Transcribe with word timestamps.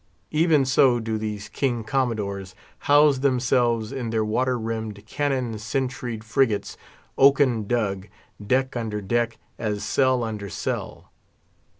even 0.31 0.65
so 0.65 0.99
do 0.99 1.15
these 1.19 1.47
King 1.47 1.83
Commodores 1.83 2.55
house 2.89 3.19
themselves 3.19 3.91
in 3.91 4.09
their 4.09 4.25
water 4.25 4.57
rimmed, 4.57 5.05
cannon 5.05 5.53
sentried 5.59 6.23
frigates, 6.23 6.75
oaken 7.19 7.67
dug, 7.67 8.07
deck 8.43 8.75
under 8.75 8.99
deck, 8.99 9.37
as 9.59 9.83
cell 9.83 10.23
under 10.23 10.49
cell. 10.49 11.11